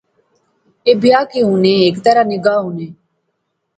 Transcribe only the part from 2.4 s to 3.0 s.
گاہ ہونے